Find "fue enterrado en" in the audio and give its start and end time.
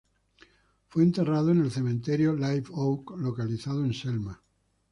0.87-1.61